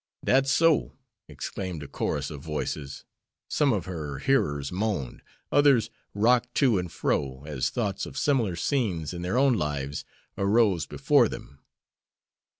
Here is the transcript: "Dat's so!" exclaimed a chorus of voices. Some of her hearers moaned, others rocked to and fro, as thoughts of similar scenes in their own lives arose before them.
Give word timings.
"Dat's 0.25 0.51
so!" 0.51 0.93
exclaimed 1.27 1.83
a 1.83 1.87
chorus 1.87 2.31
of 2.31 2.41
voices. 2.41 3.05
Some 3.47 3.71
of 3.71 3.85
her 3.85 4.17
hearers 4.17 4.71
moaned, 4.71 5.21
others 5.51 5.91
rocked 6.15 6.55
to 6.55 6.79
and 6.79 6.91
fro, 6.91 7.43
as 7.45 7.69
thoughts 7.69 8.07
of 8.07 8.17
similar 8.17 8.55
scenes 8.55 9.13
in 9.13 9.21
their 9.21 9.37
own 9.37 9.53
lives 9.53 10.03
arose 10.39 10.87
before 10.87 11.29
them. 11.29 11.59